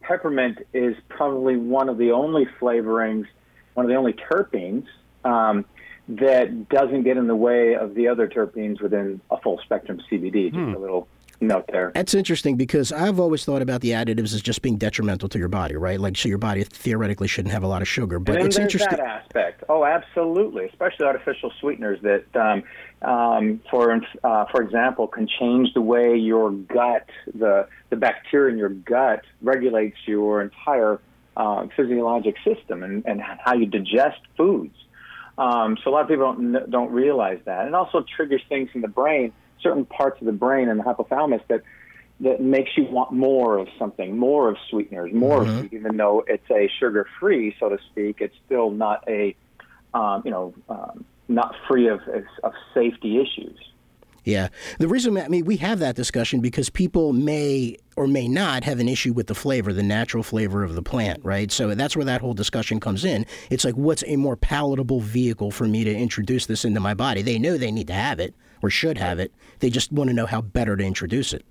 [0.02, 3.26] peppermint is probably one of the only flavorings,
[3.74, 4.86] one of the only terpenes
[5.24, 5.64] um,
[6.08, 10.50] that doesn't get in the way of the other terpenes within a full spectrum CBD.
[10.52, 10.74] Just Hmm.
[10.74, 11.08] a little
[11.42, 11.90] note there.
[11.94, 15.48] That's interesting because I've always thought about the additives as just being detrimental to your
[15.48, 15.98] body, right?
[15.98, 18.18] Like, so your body theoretically shouldn't have a lot of sugar.
[18.18, 18.98] But and it's there's interesting.
[18.98, 19.64] that aspect.
[19.70, 22.62] Oh, absolutely, especially artificial sweeteners that, um,
[23.02, 28.58] um, for uh, for example, can change the way your gut, the the bacteria in
[28.58, 31.00] your gut, regulates your entire
[31.36, 34.74] uh, physiologic system and, and how you digest foods.
[35.38, 38.82] Um, so a lot of people don't don't realize that, and also triggers things in
[38.82, 39.32] the brain,
[39.62, 41.62] certain parts of the brain and the hypothalamus that
[42.20, 46.22] that makes you want more of something, more of sweeteners, more of sweet, even though
[46.26, 48.16] it's a sugar free, so to speak.
[48.20, 49.34] It's still not a
[49.94, 52.00] um, you know um, not free of
[52.42, 53.58] of safety issues.
[54.24, 54.48] Yeah.
[54.78, 58.78] The reason, I mean, we have that discussion because people may or may not have
[58.78, 61.50] an issue with the flavor, the natural flavor of the plant, right?
[61.50, 63.24] So that's where that whole discussion comes in.
[63.48, 67.22] It's like, what's a more palatable vehicle for me to introduce this into my body?
[67.22, 69.32] They know they need to have it or should have it.
[69.60, 71.44] They just want to know how better to introduce it.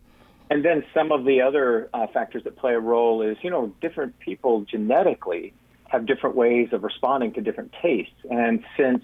[0.52, 3.74] And then some of the other uh, factors that play a role is, you know,
[3.82, 5.54] different people genetically
[5.86, 8.14] have different ways of responding to different tastes.
[8.30, 9.04] And since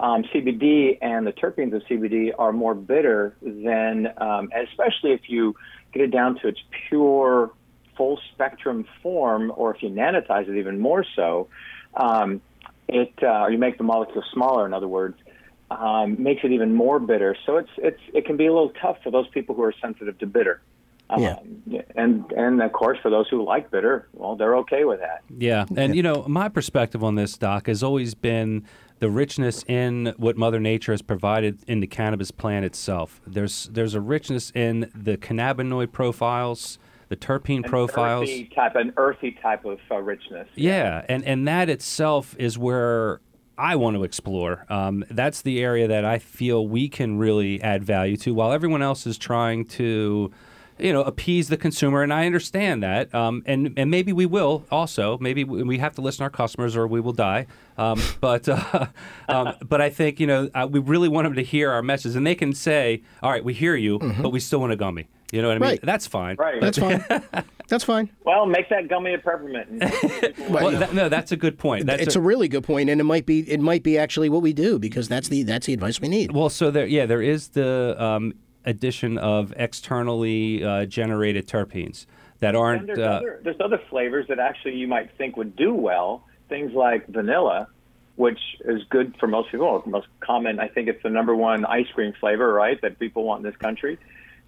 [0.00, 5.54] um, CBD and the terpenes of CBD are more bitter than, um, especially if you
[5.92, 7.52] get it down to its pure,
[7.96, 11.48] full spectrum form, or if you nanotize it even more so,
[11.94, 12.40] um,
[12.88, 14.66] it uh, or you make the molecule smaller.
[14.66, 15.16] In other words,
[15.70, 17.36] um, makes it even more bitter.
[17.46, 20.18] So it's it's it can be a little tough for those people who are sensitive
[20.18, 20.60] to bitter.
[21.08, 21.82] Um, Yeah.
[21.94, 25.22] And and of course for those who like bitter, well, they're okay with that.
[25.38, 28.64] Yeah, and you know, my perspective on this, Doc, has always been
[29.04, 33.20] the richness in what Mother Nature has provided in the cannabis plant itself.
[33.26, 36.78] There's there's a richness in the cannabinoid profiles,
[37.10, 38.22] the terpene An profiles.
[38.22, 40.48] earthy type, an earthy type of uh, richness.
[40.54, 43.20] Yeah, and and that itself is where
[43.58, 44.64] I want to explore.
[44.70, 48.80] Um, that's the area that I feel we can really add value to, while everyone
[48.80, 50.32] else is trying to,
[50.78, 52.02] you know, appease the consumer.
[52.02, 55.18] And I understand that, um, and and maybe we will also.
[55.18, 57.46] Maybe we we have to listen to our customers, or we will die.
[57.78, 58.86] Um, but uh,
[59.28, 62.16] um, but I think you know uh, we really want them to hear our message,
[62.16, 65.08] and they can say, "All right, we hear you, but we still want a gummy."
[65.34, 65.68] You know what I mean?
[65.70, 65.80] Right.
[65.82, 66.36] That's fine.
[66.36, 66.60] Right.
[66.60, 67.04] That's fine.
[67.68, 68.08] That's fine.
[68.24, 69.82] Well, make that gummy a peppermint.
[70.48, 71.86] Well, that- no, that's a good point.
[71.86, 74.42] That's it's a, really good point, and it might be it might be actually what
[74.42, 76.32] we do because that's the that's the advice we need.
[76.32, 82.06] Well, so there, yeah, there is the um, addition of externally uh, generated terpenes
[82.40, 82.86] that aren't.
[82.86, 86.24] There's, Uh, other, there's other flavors that actually you might think would do well.
[86.48, 87.68] Things like vanilla,
[88.16, 89.82] which is good for most people.
[89.86, 93.44] Most common, I think it's the number one ice cream flavor, right, that people want
[93.44, 93.98] in this country.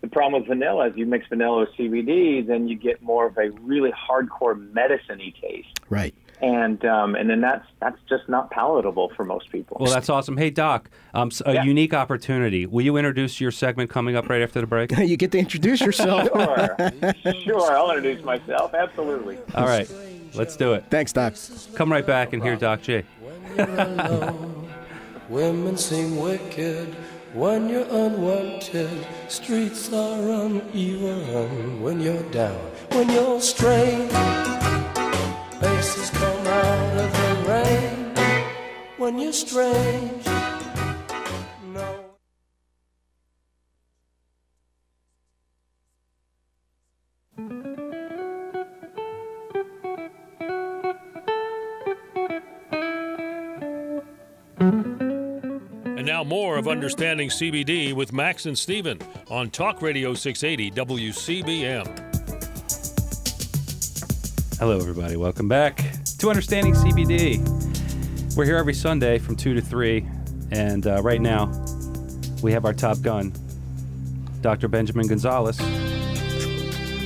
[0.03, 3.39] The problem with vanilla is you mix vanilla with CBD, then you get more of
[3.39, 6.15] a really hardcore medicine-y taste, Right.
[6.43, 9.77] And um, and then that's that's just not palatable for most people.
[9.81, 10.37] well, that's awesome.
[10.37, 11.65] Hey, Doc, um, s- a Yeah.
[11.65, 12.67] unique opportunity.
[12.67, 14.91] Will you introduce your segment coming up right after the break?
[14.99, 16.29] you get to introduce yourself.
[16.35, 18.75] sure, sure, I'll introduce myself.
[18.75, 19.39] Absolutely.
[19.55, 19.91] All right,
[20.35, 20.85] let's do it.
[20.91, 21.35] Thanks, Doc.
[21.75, 23.03] Come right back and hear Doc G.
[25.29, 26.95] Women seem wicked
[27.35, 29.07] when you're unwanted.
[29.29, 32.61] Streets are uneven when you're down.
[32.93, 34.13] When you're strange,
[36.11, 38.15] come out of the rain.
[38.99, 40.27] When you're strange.
[55.99, 62.06] And now more of Understanding CBD with Max and Steven on Talk Radio 680 WCBM.
[64.59, 65.17] Hello, everybody.
[65.17, 65.85] Welcome back
[66.17, 67.45] to Understanding CBD.
[68.35, 70.07] We're here every Sunday from 2 to 3,
[70.51, 71.53] and uh, right now
[72.43, 73.35] we have our top gun,
[74.41, 74.69] Dr.
[74.69, 75.59] Benjamin Gonzalez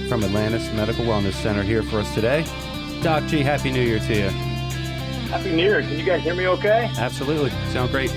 [0.09, 2.45] from Atlantis Medical Wellness Center, here for us today.
[3.03, 4.29] Doc G, Happy New Year to you.
[5.31, 5.81] Happy New Year.
[5.83, 6.89] Can you guys hear me okay?
[6.99, 7.51] Absolutely.
[7.73, 8.15] Sound great.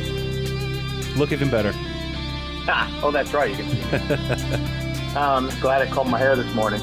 [1.18, 1.72] Look even better.
[2.68, 3.50] Ah, oh, that's right.
[3.50, 4.38] You can.
[4.38, 6.82] see um, glad I combed my hair this morning.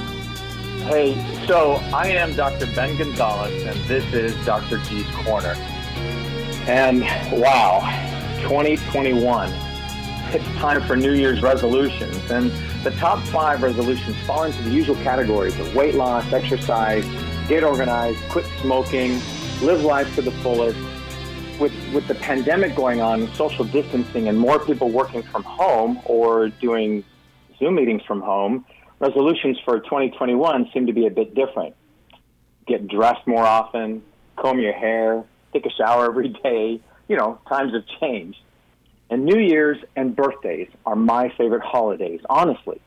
[0.90, 1.14] Hey,
[1.46, 2.66] so I am Dr.
[2.74, 4.78] Ben Gonzalez, and this is Dr.
[4.78, 5.54] G's Corner.
[6.66, 7.78] And wow,
[8.40, 9.52] 2021.
[10.34, 12.28] It's time for New Year's resolutions.
[12.28, 12.50] And
[12.82, 17.04] the top five resolutions fall into the usual categories of weight loss, exercise,
[17.46, 19.12] get organized, quit smoking,
[19.62, 20.76] live life to the fullest.
[21.60, 26.48] With, with the pandemic going on, social distancing, and more people working from home or
[26.48, 27.04] doing
[27.60, 28.64] Zoom meetings from home,
[29.00, 31.74] resolutions for 2021 seem to be a bit different.
[32.66, 34.02] Get dressed more often,
[34.36, 36.80] comb your hair, take a shower every day.
[37.08, 38.38] You know, times have changed.
[39.08, 42.80] And New Year's and birthdays are my favorite holidays, honestly.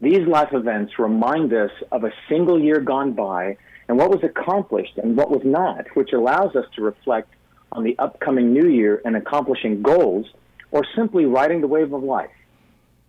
[0.00, 4.96] These life events remind us of a single year gone by and what was accomplished
[4.96, 7.28] and what was not, which allows us to reflect
[7.72, 10.26] on the upcoming new year and accomplishing goals
[10.70, 12.30] or simply riding the wave of life.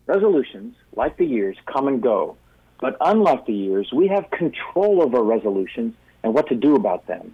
[0.05, 2.37] Resolutions, like the years, come and go,
[2.79, 7.33] but unlike the years, we have control over resolutions and what to do about them.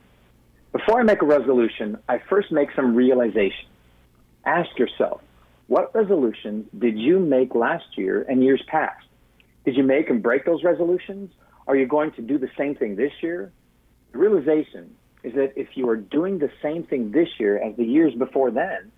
[0.72, 3.68] Before I make a resolution, I first make some realization.
[4.46, 5.22] Ask yourself,
[5.68, 9.06] what resolutions did you make last year and years past?
[9.66, 11.32] Did you make and break those resolutions?
[11.68, 13.52] Are you going to do the same thing this year?
[14.12, 17.86] The realization is that if you are doing the same thing this year as the
[17.86, 18.92] years before then,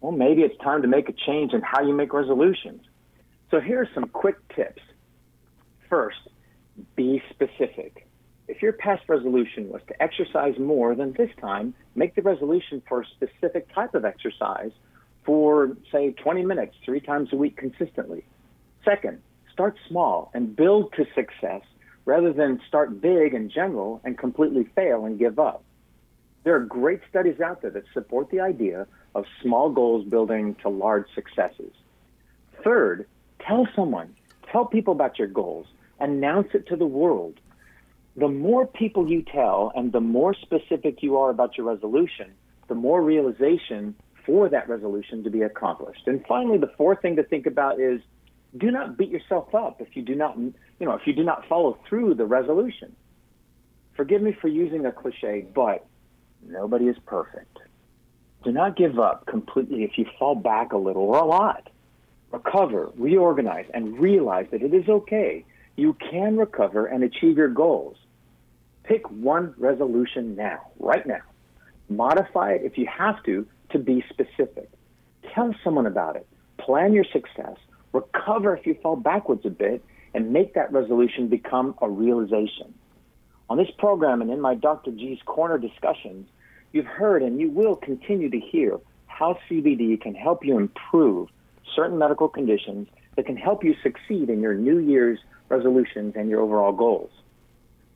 [0.00, 2.82] well, maybe it's time to make a change in how you make resolutions.
[3.50, 4.82] So here are some quick tips.
[5.88, 6.28] First,
[6.96, 8.06] be specific.
[8.46, 13.02] If your past resolution was to exercise more, then this time make the resolution for
[13.02, 14.70] a specific type of exercise
[15.24, 18.24] for, say, 20 minutes, three times a week consistently.
[18.84, 21.62] Second, start small and build to success
[22.04, 25.64] rather than start big and general and completely fail and give up.
[26.42, 30.68] There are great studies out there that support the idea of small goals building to
[30.68, 31.72] large successes.
[32.62, 33.06] Third,
[33.40, 34.14] tell someone,
[34.54, 35.66] tell people about your goals,
[35.98, 37.40] announce it to the world.
[38.16, 42.30] The more people you tell and the more specific you are about your resolution,
[42.68, 46.02] the more realization for that resolution to be accomplished.
[46.06, 48.00] And finally, the fourth thing to think about is
[48.56, 51.48] do not beat yourself up if you do not, you know, if you do not
[51.48, 52.94] follow through the resolution.
[53.96, 55.84] Forgive me for using a cliche, but
[56.46, 57.58] nobody is perfect.
[58.44, 61.70] Do not give up completely if you fall back a little or a lot.
[62.34, 65.44] Recover, reorganize, and realize that it is okay.
[65.76, 67.96] You can recover and achieve your goals.
[68.82, 71.20] Pick one resolution now, right now.
[71.88, 74.68] Modify it if you have to to be specific.
[75.32, 76.26] Tell someone about it.
[76.58, 77.56] Plan your success.
[77.92, 82.74] Recover if you fall backwards a bit and make that resolution become a realization.
[83.48, 84.90] On this program and in my Dr.
[84.90, 86.28] G's Corner discussions,
[86.72, 91.28] you've heard and you will continue to hear how CBD can help you improve
[91.74, 96.40] certain medical conditions that can help you succeed in your New Year's resolutions and your
[96.40, 97.10] overall goals.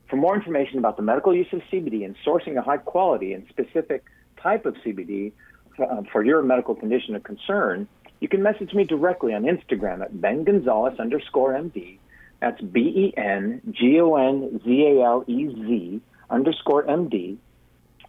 [0.09, 3.45] For more information about the medical use of CBD and sourcing a high quality and
[3.49, 4.03] specific
[4.41, 5.31] type of CBD
[5.79, 7.87] uh, for your medical condition of concern,
[8.19, 11.99] you can message me directly on Instagram at Ben Gonzalez underscore MD.
[12.41, 17.37] That's B E N G O N Z A L E Z underscore MD.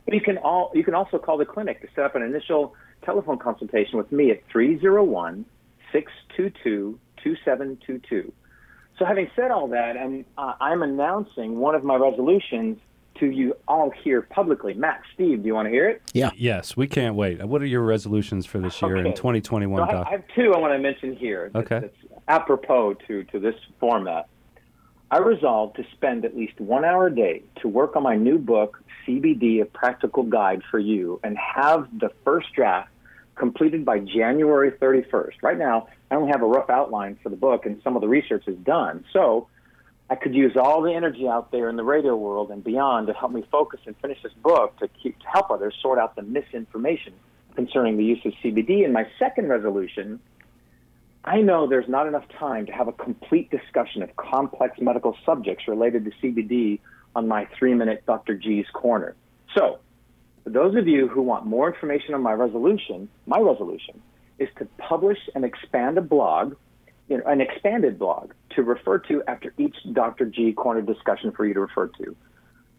[0.06, 3.38] You can all you can also call the clinic to set up an initial telephone
[3.38, 5.44] consultation with me at 301
[5.92, 8.32] 622 2722.
[8.98, 12.78] So, having said all that, I'm, uh, I'm announcing one of my resolutions
[13.18, 14.74] to you all here publicly.
[14.74, 16.02] Matt, Steve, do you want to hear it?
[16.14, 16.30] Yeah.
[16.36, 17.42] Yes, we can't wait.
[17.44, 20.06] What are your resolutions for this year in 2021, So I, Doc?
[20.06, 21.50] I have two I want to mention here.
[21.52, 21.80] that- Okay.
[21.80, 21.96] That's
[22.28, 24.28] apropos to, to this format.
[25.12, 28.38] I resolved to spend at least one hour a day to work on my new
[28.38, 32.90] book, CBD, A Practical Guide for You, and have the first draft
[33.34, 35.42] completed by January 31st.
[35.42, 38.08] Right now, I only have a rough outline for the book, and some of the
[38.08, 39.04] research is done.
[39.12, 39.48] So
[40.10, 43.12] I could use all the energy out there in the radio world and beyond to
[43.12, 46.22] help me focus and finish this book to, keep, to help others sort out the
[46.22, 47.14] misinformation
[47.56, 48.84] concerning the use of CBD.
[48.84, 50.20] And my second resolution
[51.24, 55.68] I know there's not enough time to have a complete discussion of complex medical subjects
[55.68, 56.80] related to CBD
[57.14, 58.35] on my three minute Dr.
[58.35, 59.14] G's Corner.
[59.54, 59.80] So,
[60.44, 64.00] for those of you who want more information on my resolution, my resolution
[64.38, 66.56] is to publish and expand a blog,
[67.09, 70.24] you know, an expanded blog to refer to after each Dr.
[70.24, 72.16] G Corner discussion for you to refer to.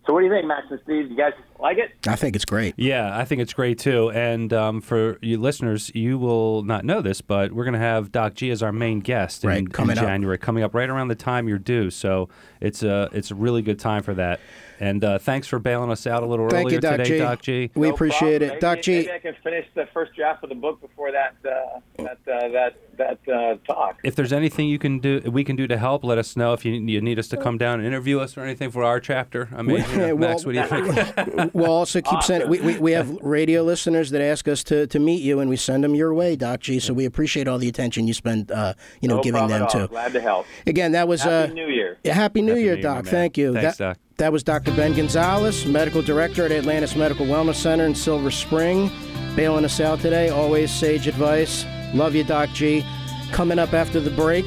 [0.05, 1.11] So, what do you think, Max and Steve?
[1.11, 1.91] You guys like it?
[2.07, 2.73] I think it's great.
[2.75, 4.09] Yeah, I think it's great too.
[4.11, 8.11] And um, for you listeners, you will not know this, but we're going to have
[8.11, 10.03] Doc G as our main guest in, Right, in coming up.
[10.03, 11.91] January, coming up right around the time you're due.
[11.91, 14.39] So it's a it's a really good time for that.
[14.81, 17.17] And uh, thanks for bailing us out a little Thank earlier you, Doc today, G.
[17.19, 17.71] Doc G.
[17.75, 18.57] We No appreciate problem.
[18.57, 18.59] it.
[18.61, 21.35] Doc Maybe- G, Maybe I can finish the first draft of the book before that
[21.45, 23.99] uh, that uh, that that uh, talk.
[24.03, 26.53] If there's anything you can do, we can do to help, let us know.
[26.53, 28.99] If you, you need us to come down and interview us or anything for our
[28.99, 31.53] chapter, I mean, you know, Well- Max, what do you think?
[31.53, 32.49] we'll also keep sending.
[32.49, 35.57] We, we, we have radio listeners that ask us to, to meet you, and we
[35.57, 36.79] send them your way, Doc G.
[36.79, 39.69] So we appreciate all the attention you spend, uh, you know, no giving them at
[39.69, 39.87] to.
[39.89, 40.47] Glad to help.
[40.65, 41.97] Again, that was Happy uh, New Year.
[42.03, 43.05] Happy New Happy Year, New Doc.
[43.05, 43.11] man.
[43.11, 43.53] Thank you.
[43.53, 43.97] Thanks, that, Doc.
[44.17, 44.71] That was Dr.
[44.75, 48.91] Ben Gonzalez, Medical Director at Atlantis Medical Wellness Center in Silver Spring,
[49.35, 50.29] bailing us out today.
[50.29, 51.65] Always sage advice.
[51.93, 52.85] Love you, Doc G.
[53.31, 54.45] Coming up after the break,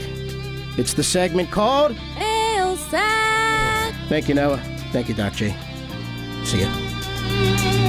[0.79, 2.99] it's the segment called Elsa.
[4.09, 4.59] Thank you, Noah.
[4.93, 5.55] Thank you, Doc G.
[6.45, 7.84] See ya.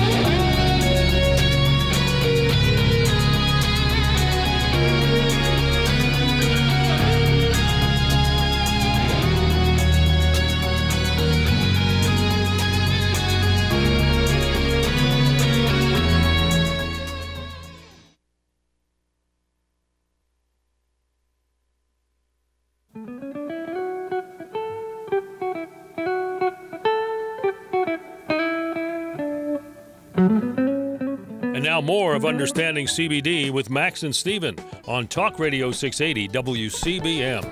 [32.16, 34.56] More of Understanding CBD with Max and Steven
[34.88, 37.44] on Talk Radio 680 WCBM.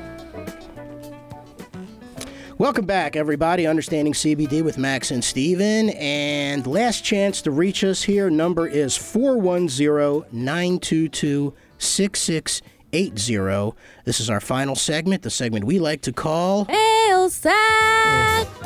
[2.57, 3.67] Welcome back, everybody.
[3.67, 5.89] Understanding CBD with Max and Steven.
[5.89, 8.29] And last chance to reach us here.
[8.29, 13.75] Number is 410 922 6680.
[14.05, 16.67] This is our final segment, the segment we like to call.
[17.09, 17.49] Elsa.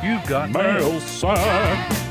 [0.04, 2.07] You've got mail, sir.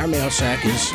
[0.00, 0.94] Our mail sack is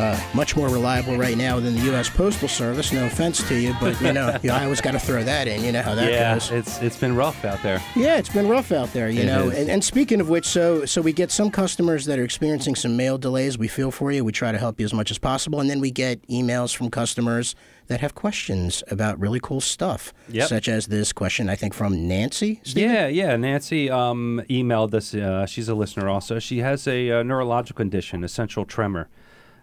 [0.00, 2.08] uh, much more reliable right now than the U.S.
[2.08, 2.92] Postal Service.
[2.92, 5.62] No offense to you, but you know, you, I always got to throw that in.
[5.62, 6.50] You know how that yeah, goes.
[6.50, 7.82] it's it's been rough out there.
[7.94, 9.50] Yeah, it's been rough out there, you It know.
[9.50, 12.96] And, and speaking of which, so so we get some customers that are experiencing some
[12.96, 13.58] mail delays.
[13.58, 14.24] We feel for you.
[14.24, 16.90] We try to help you as much as possible, and then we get emails from
[16.90, 17.54] customers
[17.88, 20.48] that have questions about really cool stuff, Yep.
[20.48, 22.60] such as this question I think from Nancy.
[22.62, 22.88] Stephen?
[22.94, 23.36] Yeah, yeah.
[23.36, 25.12] Nancy um, emailed us.
[25.12, 26.38] Uh, she's a listener also.
[26.38, 29.08] She has a uh, neurological condition, essential tremor.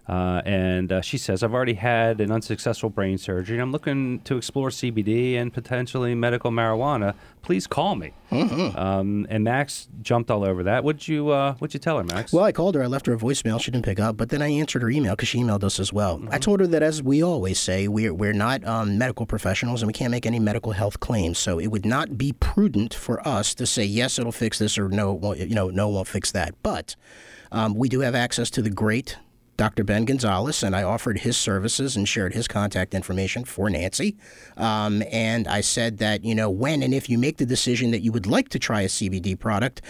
[0.08, 3.58] Uh, and uh, she says, I've already had an unsuccessful brain surgery.
[3.58, 7.14] and I'm looking to explore CBD and potentially medical marijuana.
[7.42, 8.14] Please call me.
[8.32, 10.84] Um, and Max jumped all over that.
[10.84, 12.32] What'd you, uh, what'd you tell her, Max?
[12.32, 12.84] Well, I called her.
[12.84, 13.60] I left her a voicemail.
[13.60, 15.92] She didn't pick up, but then I answered her email because she emailed us as
[15.92, 16.22] well.
[16.32, 19.88] I told her that, as we always say, we're we're not um, medical professionals and
[19.88, 21.38] we can't make any medical health claims.
[21.38, 24.90] So it would not be prudent for us to say yes, it'll fix this, or
[24.90, 26.56] no, it won't, you know, no, it won't fix that.
[26.64, 26.96] But
[27.52, 29.18] um, we do have access to the great
[29.58, 29.84] Dr.
[29.84, 34.16] Ben Gonzalez, and I offered his services and shared his contact information for Nancy.
[34.56, 38.02] Um, and I said that, you know, when and if you make the decision that
[38.02, 39.82] you would like to try a CBD product,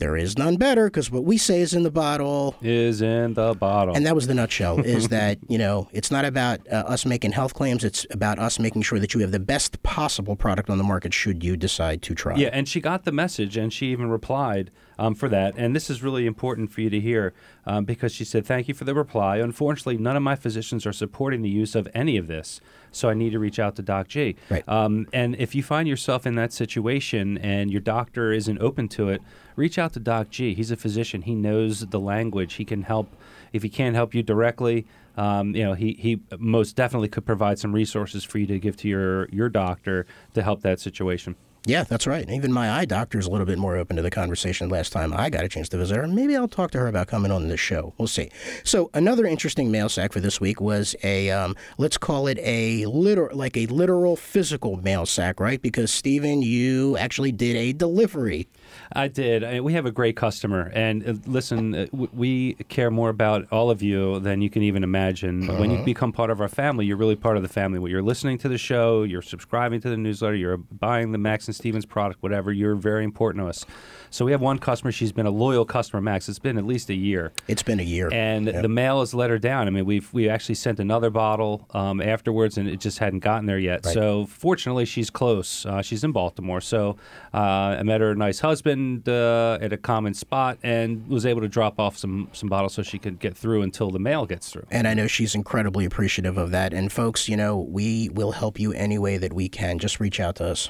[0.00, 2.56] there is none better because what we say is in the bottle.
[2.62, 3.94] is in the bottle.
[3.94, 7.32] And that was the nutshell is that, you know, it's not about uh, us making
[7.32, 7.84] health claims.
[7.84, 11.12] It's about us making sure that you have the best possible product on the market
[11.12, 12.36] should you decide to try.
[12.36, 14.70] Yeah, and she got the message, and she even replied
[15.00, 15.54] um, for that.
[15.56, 17.32] And this is really important for you to hear
[17.64, 19.38] um, because she said, "Thank you for the reply.
[19.38, 22.60] Unfortunately, none of my physicians are supporting the use of any of this,
[22.92, 24.68] so I need to reach out to Doc G." Right.
[24.68, 29.08] Um, and if you find yourself in that situation and your doctor isn't open to
[29.08, 29.22] it,
[29.56, 30.54] reach out to Doc G.
[30.54, 31.22] He's a physician.
[31.22, 32.54] He knows the language.
[32.54, 33.16] He can help.
[33.52, 34.86] If he can't help you directly,
[35.16, 38.76] um, you know, he, he most definitely could provide some resources for you to give
[38.76, 41.34] to your, your doctor to help that situation.
[41.66, 42.28] Yeah, that's right.
[42.30, 45.12] Even my eye doctor is a little bit more open to the conversation last time
[45.12, 46.08] I got a chance to visit her.
[46.08, 47.92] Maybe I'll talk to her about coming on this show.
[47.98, 48.30] We'll see.
[48.64, 52.86] So another interesting mail sack for this week was a um, let's call it a
[52.86, 55.60] literal, like a literal physical mail sack, right?
[55.60, 58.48] Because Stephen, you actually did a delivery.
[58.92, 59.44] I did.
[59.44, 63.46] I, we have a great customer, and uh, listen, uh, w- we care more about
[63.52, 65.46] all of you than you can even imagine.
[65.58, 67.78] When you become part of our family, you're really part of the family.
[67.78, 71.46] When you're listening to the show, you're subscribing to the newsletter, you're buying the Max
[71.46, 72.52] and Stevens product, whatever.
[72.52, 73.64] You're very important to us.
[74.10, 74.90] So we have one customer.
[74.92, 76.28] She's been a loyal customer, Max.
[76.28, 77.32] It's been at least a year.
[77.46, 78.12] It's been a year.
[78.12, 79.68] And the mail has let her down.
[79.68, 83.46] I mean, we've we actually sent another bottle um, afterwards, and it just hadn't gotten
[83.46, 83.84] there yet.
[83.84, 83.94] Right.
[83.94, 85.64] So fortunately, she's close.
[85.64, 86.60] Uh, she's in Baltimore.
[86.60, 86.96] So
[87.32, 91.48] uh, I met her nice husband uh, at a common spot, and was able to
[91.48, 94.66] drop off some some bottles so she could get through until the mail gets through.
[94.70, 96.74] And I know she's incredibly appreciative of that.
[96.74, 99.78] And folks, you know, we will help you any way that we can.
[99.78, 100.68] Just reach out to us.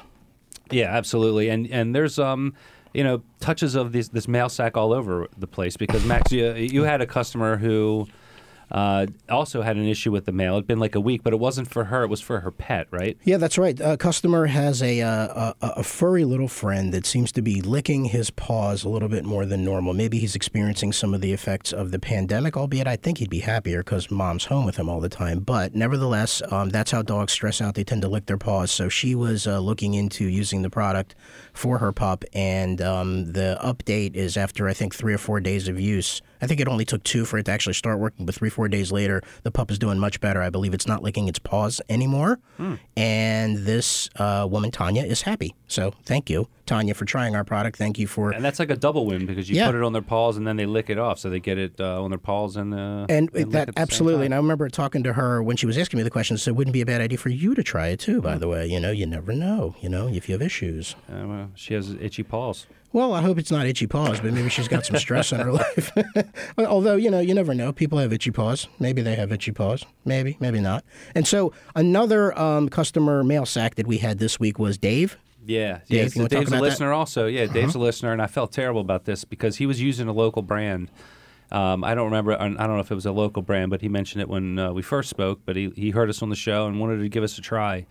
[0.69, 1.49] Yeah, absolutely.
[1.49, 2.53] And and there's um
[2.93, 6.53] you know touches of this this mail sack all over the place because Max, you,
[6.53, 8.07] you had a customer who.
[8.71, 10.53] Uh, also had an issue with the mail.
[10.53, 12.03] It'd been like a week, but it wasn't for her.
[12.03, 13.17] It was for her pet, right?
[13.23, 13.79] Yeah, that's right.
[13.81, 18.05] A customer has a, uh, a a furry little friend that seems to be licking
[18.05, 19.93] his paws a little bit more than normal.
[19.93, 23.39] Maybe he's experiencing some of the effects of the pandemic, albeit I think he'd be
[23.39, 25.39] happier because mom's home with him all the time.
[25.39, 27.75] But nevertheless, um, that's how dogs stress out.
[27.75, 28.71] They tend to lick their paws.
[28.71, 31.15] So she was uh, looking into using the product
[31.53, 35.67] for her pup, and um, the update is after I think three or four days
[35.67, 36.21] of use.
[36.41, 38.67] I think it only took two for it to actually start working, but three, four
[38.67, 40.41] days later, the pup is doing much better.
[40.41, 42.39] I believe it's not licking its paws anymore.
[42.97, 45.55] And this uh, woman, Tanya, is happy.
[45.67, 47.75] So thank you, Tanya, for trying our product.
[47.77, 48.31] Thank you for.
[48.31, 49.65] And that's like a double win because you Yeah.
[49.65, 51.73] put it on their paws and then they lick it off, so they get it
[51.81, 54.25] uh, on their paws and uh, And lick that absolutely.
[54.25, 54.33] And.
[54.33, 56.37] I remember talking to her when she was asking me the question.
[56.37, 58.13] So it wouldn't be a bad idea for you to try it too.
[58.19, 58.21] Mm-hmm.
[58.31, 59.75] By the way, you know, you never know.
[59.81, 60.95] You know, if you have issues.
[61.11, 62.67] Uh, well, she has itchy paws.
[62.93, 65.51] Well, I hope it's not itchy paws, but maybe she's got some stress in her
[65.63, 65.91] life.
[66.57, 67.71] Although, you know, you never know.
[67.73, 68.67] People have itchy paws.
[68.79, 69.85] Maybe they have itchy paws.
[70.05, 70.83] Maybe, maybe not.
[71.15, 75.17] And so another um, customer mail sack that we had this week was Dave.
[75.45, 76.23] Yeah, Dave, yeah.
[76.23, 76.53] so Dave's a about that?
[76.53, 76.61] Uh-huh.
[76.61, 77.27] listener also.
[77.27, 80.13] Yeah, Dave's a listener, and I felt terrible about this because he was using a
[80.13, 80.91] local brand.
[81.51, 82.33] Um, I don't remember.
[82.39, 84.71] I don't know if it was a local brand, but he mentioned it when uh,
[84.71, 85.41] we first spoke.
[85.45, 87.87] But he, he heard us on the show and wanted to give us a try.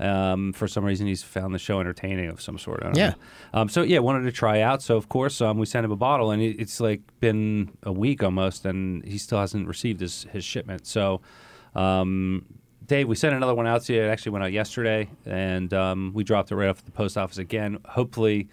[0.00, 2.84] Um, for some reason, he's found the show entertaining of some sort.
[2.96, 3.14] Yeah.
[3.52, 4.82] Um, so yeah, wanted to try out.
[4.82, 7.92] So of course, um, we sent him a bottle, and it, it's like been a
[7.92, 10.86] week almost, and he still hasn't received his his shipment.
[10.86, 11.20] So.
[11.76, 12.46] Um,
[12.86, 14.02] Dave, we sent another one out to you.
[14.02, 17.16] It actually went out yesterday, and um, we dropped it right off at the post
[17.16, 17.78] office again.
[17.86, 18.48] Hopefully,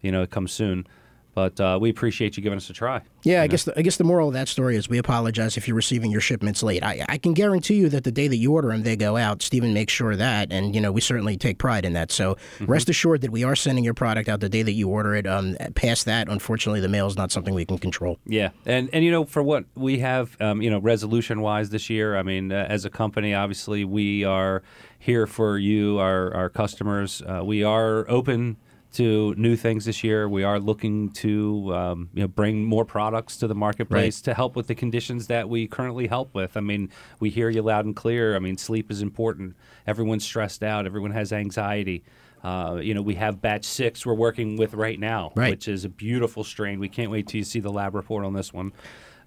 [0.00, 0.86] you know, it comes soon.
[1.34, 3.00] But uh, we appreciate you giving us a try.
[3.22, 5.68] Yeah, I guess the, I guess the moral of that story is we apologize if
[5.68, 6.82] you're receiving your shipments late.
[6.82, 9.42] I, I can guarantee you that the day that you order them, they go out.
[9.42, 12.10] Stephen makes sure of that, and you know we certainly take pride in that.
[12.10, 15.14] So rest assured that we are sending your product out the day that you order
[15.14, 15.26] it.
[15.26, 18.18] Um, past that, unfortunately, the mail is not something we can control.
[18.26, 21.88] Yeah, and and you know, for what we have, um, you know, resolution wise this
[21.88, 24.62] year, I mean, uh, as a company, obviously, we are
[24.98, 27.22] here for you, our our customers.
[27.22, 28.56] Uh, we are open
[28.94, 30.28] to new things this year.
[30.28, 34.56] We are looking to um, you know bring more products to the marketplace to help
[34.56, 36.56] with the conditions that we currently help with.
[36.56, 38.34] I mean, we hear you loud and clear.
[38.34, 39.56] I mean, sleep is important.
[39.86, 40.86] Everyone's stressed out.
[40.86, 42.04] Everyone has anxiety.
[42.42, 45.50] Uh, you know, we have batch six we're working with right now, Right.
[45.50, 46.78] which is a beautiful strain.
[46.78, 48.72] We can't wait till you see the lab report on this one.